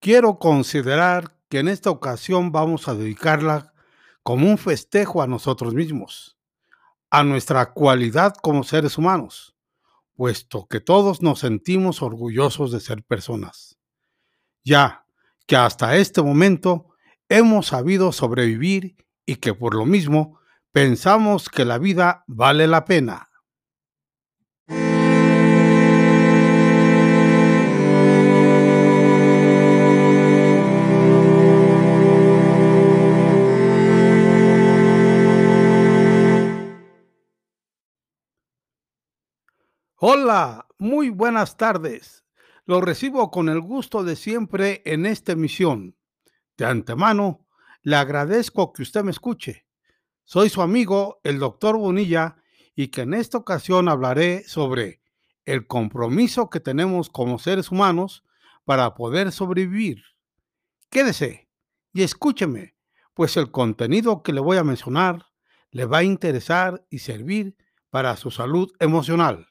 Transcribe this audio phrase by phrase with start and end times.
[0.00, 3.74] Quiero considerar que en esta ocasión vamos a dedicarla
[4.22, 6.38] como un festejo a nosotros mismos,
[7.10, 9.54] a nuestra cualidad como seres humanos,
[10.14, 13.78] puesto que todos nos sentimos orgullosos de ser personas,
[14.64, 15.04] ya
[15.46, 16.94] que hasta este momento
[17.28, 18.96] hemos sabido sobrevivir
[19.26, 20.40] y que por lo mismo
[20.72, 23.29] pensamos que la vida vale la pena.
[40.02, 42.24] Hola, muy buenas tardes.
[42.64, 45.94] Lo recibo con el gusto de siempre en esta emisión.
[46.56, 47.46] De antemano,
[47.82, 49.66] le agradezco que usted me escuche.
[50.24, 52.36] Soy su amigo, el doctor Bonilla,
[52.74, 55.02] y que en esta ocasión hablaré sobre
[55.44, 58.24] el compromiso que tenemos como seres humanos
[58.64, 60.02] para poder sobrevivir.
[60.88, 61.50] Quédese
[61.92, 62.74] y escúcheme,
[63.12, 65.26] pues el contenido que le voy a mencionar
[65.70, 67.54] le va a interesar y servir
[67.90, 69.49] para su salud emocional.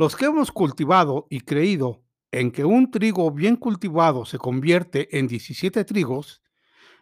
[0.00, 5.28] Los que hemos cultivado y creído en que un trigo bien cultivado se convierte en
[5.28, 6.40] 17 trigos,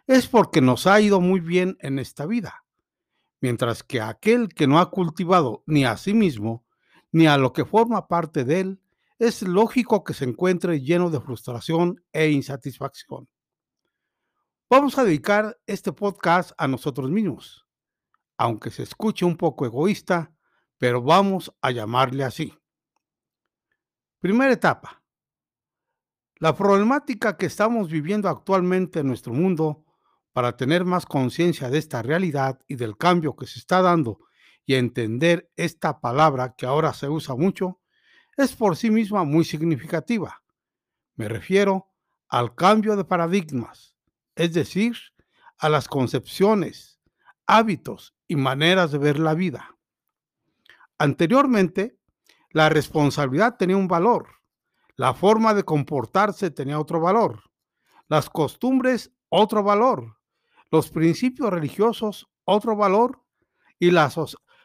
[0.05, 2.65] es porque nos ha ido muy bien en esta vida,
[3.39, 6.65] mientras que aquel que no ha cultivado ni a sí mismo,
[7.13, 8.81] ni a lo que forma parte de él,
[9.17, 13.29] es lógico que se encuentre lleno de frustración e insatisfacción.
[14.69, 17.65] Vamos a dedicar este podcast a nosotros mismos,
[18.37, 20.33] aunque se escuche un poco egoísta,
[20.77, 22.59] pero vamos a llamarle así.
[24.19, 25.01] Primera etapa.
[26.39, 29.85] La problemática que estamos viviendo actualmente en nuestro mundo
[30.33, 34.19] para tener más conciencia de esta realidad y del cambio que se está dando
[34.65, 37.79] y entender esta palabra que ahora se usa mucho,
[38.35, 40.43] es por sí misma muy significativa.
[41.15, 41.87] Me refiero
[42.27, 43.95] al cambio de paradigmas,
[44.35, 44.97] es decir,
[45.57, 46.99] a las concepciones,
[47.47, 49.77] hábitos y maneras de ver la vida.
[50.97, 51.98] Anteriormente,
[52.51, 54.27] la responsabilidad tenía un valor,
[54.95, 57.43] la forma de comportarse tenía otro valor,
[58.07, 60.17] las costumbres otro valor,
[60.71, 63.23] los principios religiosos otro valor
[63.77, 64.11] y la,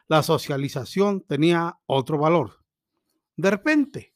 [0.07, 2.63] la socialización tenía otro valor.
[3.37, 4.15] De repente,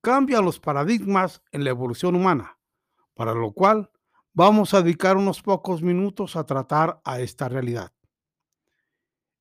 [0.00, 2.58] cambian los paradigmas en la evolución humana,
[3.14, 3.90] para lo cual
[4.32, 7.92] vamos a dedicar unos pocos minutos a tratar a esta realidad.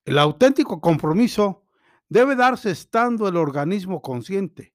[0.04, 1.61] El auténtico compromiso
[2.12, 4.74] debe darse estando el organismo consciente.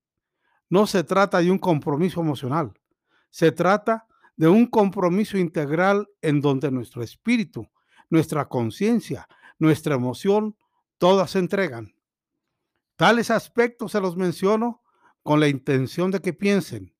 [0.70, 2.72] No se trata de un compromiso emocional,
[3.28, 7.68] se trata de un compromiso integral en donde nuestro espíritu,
[8.08, 10.56] nuestra conciencia, nuestra emoción,
[10.96, 11.94] todas se entregan.
[12.96, 14.82] Tales aspectos se los menciono
[15.22, 16.94] con la intención de que piensen,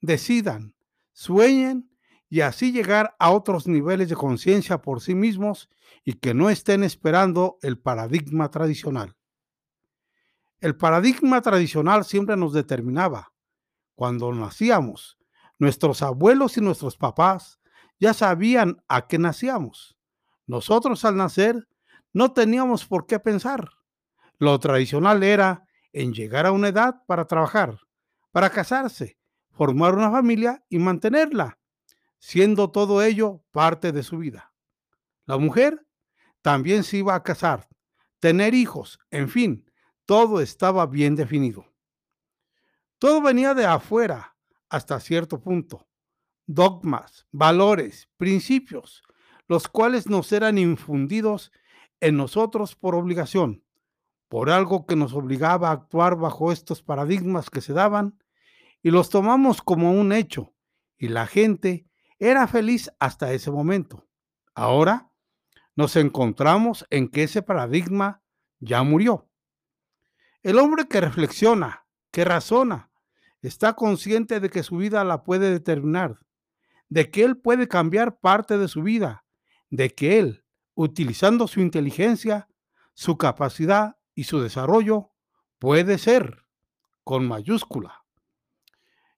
[0.00, 0.76] decidan,
[1.12, 1.90] sueñen
[2.28, 5.68] y así llegar a otros niveles de conciencia por sí mismos
[6.04, 9.16] y que no estén esperando el paradigma tradicional.
[10.60, 13.32] El paradigma tradicional siempre nos determinaba.
[13.94, 15.18] Cuando nacíamos,
[15.58, 17.60] nuestros abuelos y nuestros papás
[17.98, 19.98] ya sabían a qué nacíamos.
[20.46, 21.66] Nosotros al nacer
[22.12, 23.70] no teníamos por qué pensar.
[24.38, 27.78] Lo tradicional era en llegar a una edad para trabajar,
[28.30, 29.18] para casarse,
[29.50, 31.58] formar una familia y mantenerla,
[32.18, 34.52] siendo todo ello parte de su vida.
[35.24, 35.86] La mujer
[36.42, 37.68] también se iba a casar,
[38.18, 39.69] tener hijos, en fin,
[40.10, 41.64] todo estaba bien definido.
[42.98, 44.36] Todo venía de afuera
[44.68, 45.86] hasta cierto punto.
[46.48, 49.04] Dogmas, valores, principios,
[49.46, 51.52] los cuales nos eran infundidos
[52.00, 53.62] en nosotros por obligación,
[54.28, 58.18] por algo que nos obligaba a actuar bajo estos paradigmas que se daban,
[58.82, 60.52] y los tomamos como un hecho,
[60.98, 61.86] y la gente
[62.18, 64.08] era feliz hasta ese momento.
[64.56, 65.12] Ahora
[65.76, 68.24] nos encontramos en que ese paradigma
[68.58, 69.29] ya murió.
[70.42, 72.90] El hombre que reflexiona, que razona,
[73.42, 76.20] está consciente de que su vida la puede determinar,
[76.88, 79.26] de que él puede cambiar parte de su vida,
[79.68, 82.48] de que él, utilizando su inteligencia,
[82.94, 85.10] su capacidad y su desarrollo,
[85.58, 86.46] puede ser,
[87.04, 88.06] con mayúscula.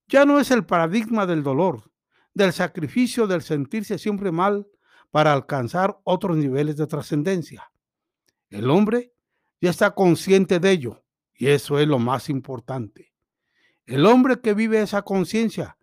[0.08, 1.92] Ya no es el paradigma del dolor,
[2.34, 4.66] del sacrificio, del sentirse siempre mal
[5.12, 7.70] para alcanzar otros niveles de trascendencia.
[8.50, 9.14] El hombre
[9.60, 11.01] ya está consciente de ello
[11.42, 13.12] y eso es lo más importante.
[13.84, 15.76] El hombre que vive esa conciencia,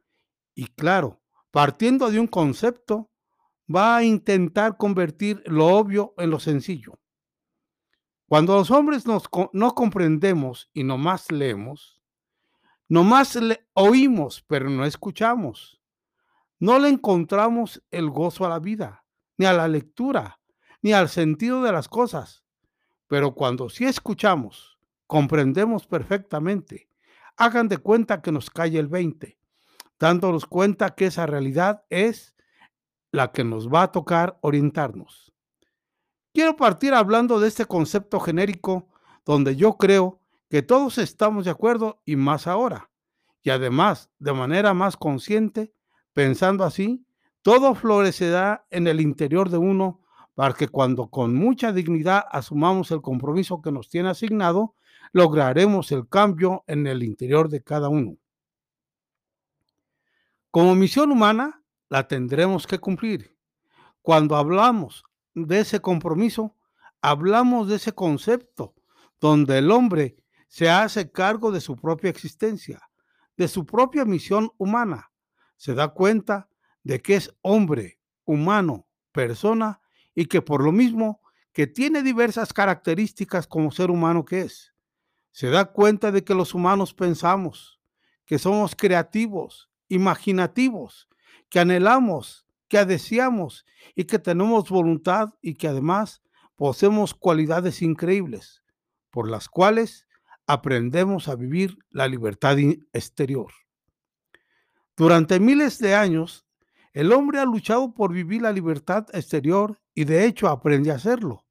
[0.55, 1.19] y claro,
[1.51, 3.09] partiendo de un concepto,
[3.69, 6.97] va a intentar convertir lo obvio en lo sencillo.
[8.25, 12.01] Cuando los hombres nos, no comprendemos y no más leemos,
[12.87, 15.81] Nomás le oímos, pero no escuchamos.
[16.57, 19.03] No le encontramos el gozo a la vida,
[19.37, 20.39] ni a la lectura,
[20.81, 22.45] ni al sentido de las cosas.
[23.07, 24.78] Pero cuando sí escuchamos,
[25.09, 26.87] comprendemos perfectamente.
[27.35, 29.39] Hagan de cuenta que nos cae el 20,
[29.99, 32.35] dándonos cuenta que esa realidad es
[33.11, 35.33] la que nos va a tocar orientarnos.
[36.31, 38.87] Quiero partir hablando de este concepto genérico
[39.25, 42.91] donde yo creo que todos estamos de acuerdo y más ahora.
[43.41, 45.73] Y además, de manera más consciente,
[46.13, 47.03] pensando así,
[47.41, 50.01] todo florecerá en el interior de uno
[50.35, 54.75] para que cuando con mucha dignidad asumamos el compromiso que nos tiene asignado,
[55.11, 58.17] lograremos el cambio en el interior de cada uno.
[60.51, 63.35] Como misión humana, la tendremos que cumplir.
[64.01, 65.03] Cuando hablamos
[65.33, 66.55] de ese compromiso,
[67.01, 68.73] hablamos de ese concepto
[69.19, 70.17] donde el hombre
[70.47, 72.81] se hace cargo de su propia existencia,
[73.37, 75.11] de su propia misión humana.
[75.57, 76.49] Se da cuenta
[76.83, 79.81] de que es hombre, humano, persona
[80.15, 81.21] y que por lo mismo
[81.53, 84.73] que tiene diversas características como ser humano que es.
[85.31, 87.79] Se da cuenta de que los humanos pensamos,
[88.25, 91.09] que somos creativos, imaginativos,
[91.49, 93.65] que anhelamos, que deseamos
[93.95, 96.21] y que tenemos voluntad y que además
[96.55, 98.63] poseemos cualidades increíbles
[99.09, 100.07] por las cuales
[100.45, 102.57] aprendemos a vivir la libertad
[102.93, 103.51] exterior.
[104.95, 106.45] Durante miles de años,
[106.93, 111.45] el hombre ha luchado por vivir la libertad exterior y de hecho aprende a hacerlo.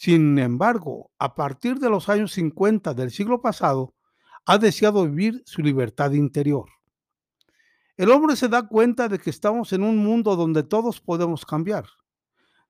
[0.00, 3.96] Sin embargo, a partir de los años 50 del siglo pasado,
[4.46, 6.70] ha deseado vivir su libertad interior.
[7.96, 11.86] El hombre se da cuenta de que estamos en un mundo donde todos podemos cambiar,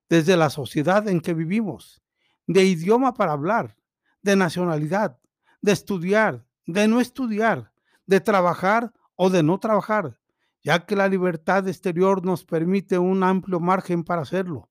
[0.08, 2.00] desde la sociedad en que vivimos,
[2.46, 3.76] de idioma para hablar,
[4.22, 5.18] de nacionalidad,
[5.60, 7.74] de estudiar, de no estudiar,
[8.06, 10.18] de trabajar o de no trabajar,
[10.62, 14.70] ya que la libertad exterior nos permite un amplio margen para hacerlo,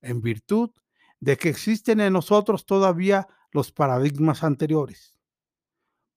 [0.00, 0.70] en virtud
[1.20, 5.16] de que existen en nosotros todavía los paradigmas anteriores.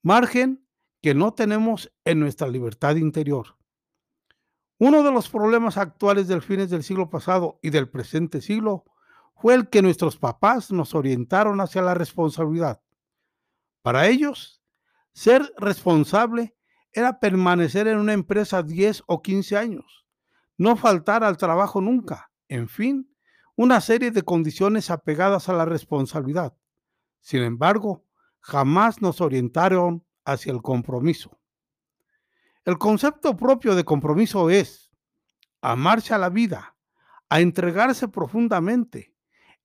[0.03, 0.65] Margen
[1.01, 3.57] que no tenemos en nuestra libertad interior.
[4.77, 8.85] Uno de los problemas actuales del fines del siglo pasado y del presente siglo
[9.35, 12.81] fue el que nuestros papás nos orientaron hacia la responsabilidad.
[13.81, 14.61] Para ellos,
[15.13, 16.55] ser responsable
[16.93, 20.05] era permanecer en una empresa 10 o 15 años,
[20.57, 23.10] no faltar al trabajo nunca, en fin,
[23.55, 26.55] una serie de condiciones apegadas a la responsabilidad.
[27.19, 28.05] Sin embargo,
[28.39, 31.39] jamás nos orientaron hacia el compromiso.
[32.65, 34.91] El concepto propio de compromiso es
[35.61, 36.75] amarse a la vida,
[37.29, 39.15] a entregarse profundamente,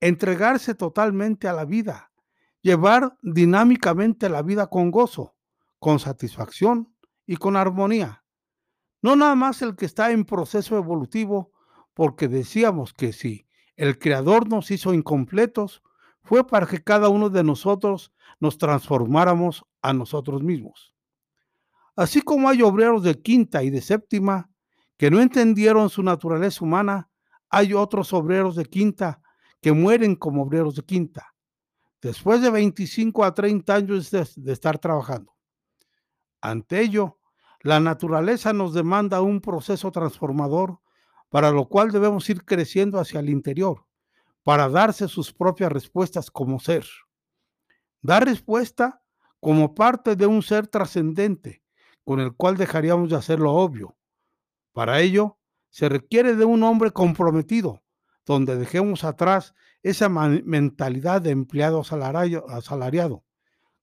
[0.00, 2.12] entregarse totalmente a la vida,
[2.60, 5.36] llevar dinámicamente la vida con gozo,
[5.78, 6.94] con satisfacción
[7.26, 8.24] y con armonía.
[9.02, 11.52] No nada más el que está en proceso evolutivo,
[11.94, 13.45] porque decíamos que si
[13.76, 15.82] el Creador nos hizo incompletos,
[16.22, 20.94] fue para que cada uno de nosotros nos transformáramos a nosotros mismos.
[21.94, 24.50] Así como hay obreros de quinta y de séptima
[24.96, 27.08] que no entendieron su naturaleza humana,
[27.48, 29.20] hay otros obreros de quinta
[29.60, 31.34] que mueren como obreros de quinta,
[32.02, 35.34] después de 25 a 30 años de, estar trabajando.
[36.40, 37.18] Ante ello,
[37.60, 40.80] la naturaleza nos demanda un proceso transformador
[41.28, 43.86] para lo cual debemos ir creciendo hacia el interior,
[44.42, 46.86] para darse sus propias respuestas como ser.
[48.00, 49.02] Dar respuesta
[49.40, 51.62] como parte de un ser trascendente,
[52.04, 53.96] con el cual dejaríamos de hacer lo obvio.
[54.72, 55.38] Para ello,
[55.70, 57.82] se requiere de un hombre comprometido,
[58.24, 63.24] donde dejemos atrás esa mentalidad de empleado asalariado,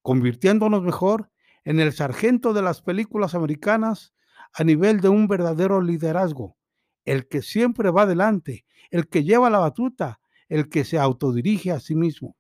[0.02, 1.30] convirtiéndonos mejor
[1.64, 4.14] en el sargento de las películas americanas
[4.54, 6.58] a nivel de un verdadero liderazgo,
[7.06, 10.20] el que siempre va adelante, el que lleva la batuta,
[10.50, 12.36] el que se autodirige a sí mismo,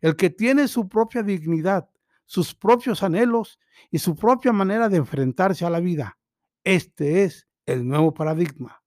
[0.00, 1.88] el que tiene su propia dignidad,
[2.24, 3.58] sus propios anhelos
[3.90, 6.18] y su propia manera de enfrentarse a la vida.
[6.64, 8.82] Este es el nuevo paradigma.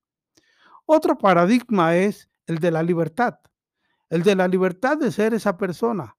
[0.85, 3.39] Otro paradigma es el de la libertad,
[4.09, 6.17] el de la libertad de ser esa persona,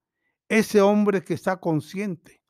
[0.49, 2.43] ese hombre que está consciente.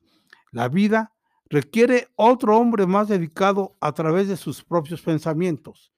[0.51, 1.13] La vida
[1.49, 5.91] requiere otro hombre más dedicado a través de sus propios pensamientos,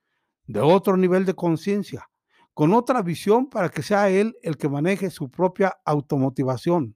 [0.50, 2.10] de otro nivel de conciencia,
[2.56, 6.96] con otra visión para que sea él el que maneje su propia automotivación,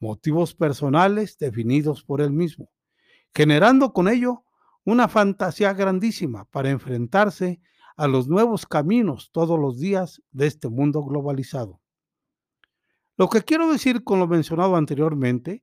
[0.00, 2.70] motivos personales definidos por él mismo,
[3.34, 4.42] generando con ello
[4.84, 7.60] una fantasía grandísima para enfrentarse
[7.98, 11.82] a los nuevos caminos todos los días de este mundo globalizado.
[13.18, 15.62] Lo que quiero decir con lo mencionado anteriormente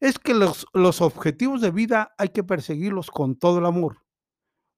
[0.00, 3.98] es que los, los objetivos de vida hay que perseguirlos con todo el amor.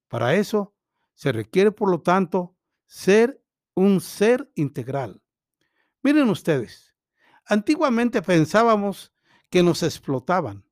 [0.08, 0.73] Para eso
[1.14, 2.56] se requiere, por lo tanto,
[2.86, 3.42] ser
[3.74, 5.22] un ser integral.
[6.02, 6.94] Miren ustedes,
[7.46, 9.12] antiguamente pensábamos
[9.50, 10.64] que nos explotaban.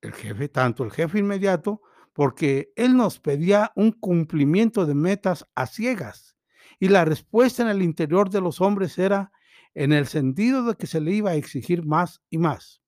[0.00, 5.66] El jefe, tanto el jefe inmediato, porque él nos pedía un cumplimiento de metas a
[5.66, 6.36] ciegas.
[6.78, 9.32] Y la respuesta en el interior de los hombres era
[9.74, 12.82] en el sentido de que se le iba a exigir más y más.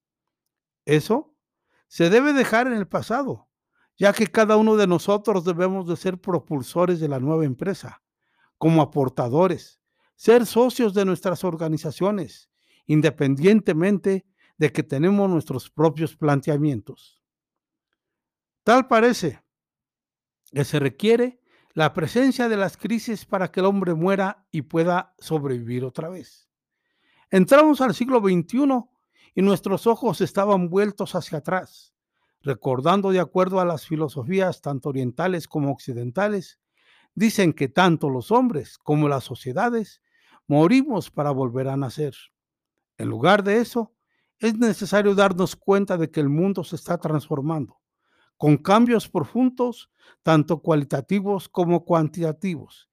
[0.87, 1.37] Eso
[1.87, 3.48] se debe dejar en el pasado,
[3.99, 8.03] ya que cada uno de nosotros debemos de ser propulsores de la nueva empresa,
[8.57, 9.81] como aportadores,
[10.15, 12.49] ser socios de nuestras organizaciones,
[12.87, 14.25] independientemente
[14.57, 17.23] de que tenemos nuestros propios planteamientos.
[18.63, 19.43] Tal parece
[20.53, 21.41] que se requiere
[21.75, 26.49] la presencia de las crisis para que el hombre muera y pueda sobrevivir otra vez.
[27.31, 28.85] Entramos al siglo XXI
[29.35, 31.95] y nuestros ojos estaban vueltos hacia atrás,
[32.43, 36.59] recordando de acuerdo a las filosofías tanto orientales como occidentales,
[37.15, 40.03] dicen que tanto los hombres como las sociedades
[40.47, 42.15] morimos para volver a nacer.
[42.97, 43.93] En lugar de eso,
[44.39, 47.81] es necesario darnos cuenta de que el mundo se está transformando,
[48.37, 49.91] con cambios profundos,
[50.23, 52.89] tanto cualitativos como cuantitativos.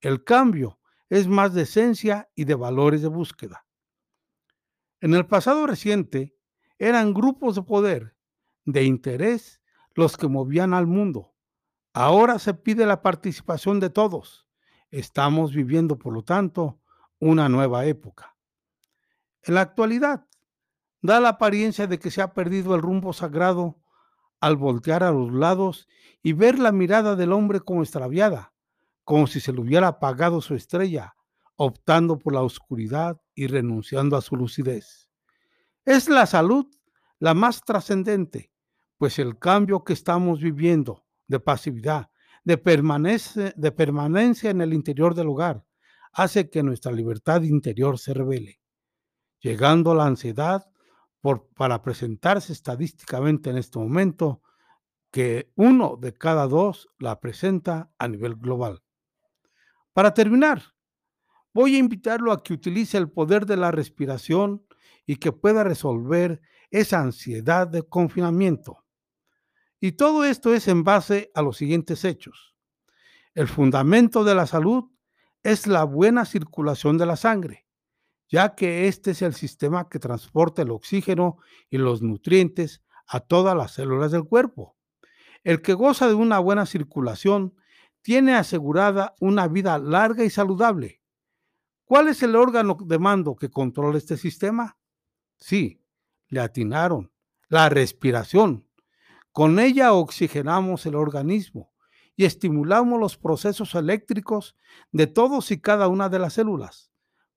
[0.00, 0.78] El cambio
[1.08, 3.66] es más de esencia y de valores de búsqueda.
[5.00, 6.36] En el pasado reciente,
[6.78, 8.16] eran grupos de poder,
[8.64, 9.60] de interés,
[9.94, 11.34] los que movían al mundo.
[11.92, 14.46] Ahora se pide la participación de todos.
[14.90, 16.80] Estamos viviendo, por lo tanto,
[17.18, 18.36] una nueva época.
[19.42, 20.26] En la actualidad,
[21.02, 23.80] da la apariencia de que se ha perdido el rumbo sagrado
[24.40, 25.88] al voltear a los lados
[26.22, 28.52] y ver la mirada del hombre como extraviada,
[29.04, 31.14] como si se le hubiera apagado su estrella,
[31.56, 35.10] optando por la oscuridad y renunciando a su lucidez.
[35.84, 36.66] Es la salud
[37.20, 38.50] la más trascendente,
[38.96, 42.10] pues el cambio que estamos viviendo de pasividad,
[42.44, 42.56] de,
[43.56, 45.64] de permanencia en el interior del hogar,
[46.12, 48.60] hace que nuestra libertad interior se revele,
[49.40, 50.66] llegando a la ansiedad
[51.20, 54.42] por, para presentarse estadísticamente en este momento
[55.10, 58.82] que uno de cada dos la presenta a nivel global.
[59.92, 60.62] Para terminar,
[61.52, 64.64] voy a invitarlo a que utilice el poder de la respiración
[65.04, 68.84] y que pueda resolver esa ansiedad de confinamiento.
[69.80, 72.54] Y todo esto es en base a los siguientes hechos.
[73.34, 74.90] El fundamento de la salud
[75.42, 77.66] es la buena circulación de la sangre,
[78.28, 81.38] ya que este es el sistema que transporta el oxígeno
[81.70, 84.76] y los nutrientes a todas las células del cuerpo.
[85.42, 87.54] El que goza de una buena circulación
[88.02, 91.00] tiene asegurada una vida larga y saludable,
[91.90, 94.78] ¿Cuál es el órgano de mando que controla este sistema?
[95.38, 95.79] Sí,
[96.30, 97.12] le atinaron.
[97.48, 98.66] La respiración.
[99.32, 101.72] Con ella oxigenamos el organismo
[102.16, 104.56] y estimulamos los procesos eléctricos
[104.92, 106.90] de todos y cada una de las células.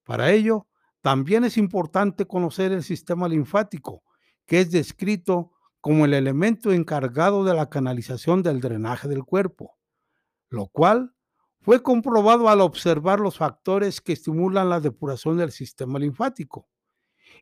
[0.04, 0.68] Para ello,
[1.00, 4.02] también es importante conocer el sistema linfático,
[4.46, 9.76] que es descrito como el elemento encargado de la canalización del drenaje del cuerpo,
[10.48, 11.14] lo cual
[11.60, 16.68] fue comprobado al observar los factores que estimulan la depuración del sistema linfático.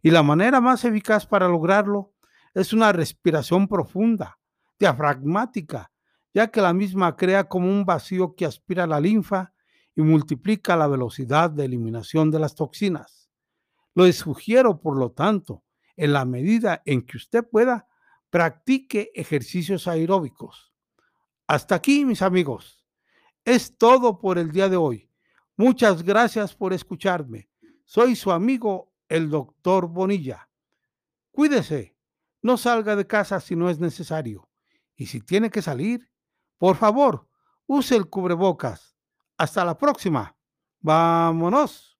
[0.01, 2.15] Y la manera más eficaz para lograrlo
[2.55, 4.39] es una respiración profunda,
[4.79, 5.91] diafragmática,
[6.35, 9.53] ya que la misma crea como un vacío que aspira la linfa
[9.95, 13.31] y multiplica la velocidad de eliminación de las toxinas.
[13.95, 15.63] Lo sugiero, por lo tanto,
[15.97, 17.87] en la medida en que usted pueda,
[18.31, 20.73] practique ejercicios aeróbicos.
[21.47, 22.87] Hasta aquí, mis amigos.
[23.45, 25.11] Es todo por el día de hoy.
[25.57, 27.51] Muchas gracias por escucharme.
[27.85, 30.49] Soy su amigo, el doctor Bonilla.
[31.33, 31.95] Cuídese,
[32.41, 34.49] no salga de casa si no es necesario.
[34.97, 36.11] Y si tiene que salir,
[36.57, 37.29] por favor,
[37.67, 38.97] use el cubrebocas.
[39.37, 40.35] Hasta la próxima.
[40.81, 41.99] Vámonos.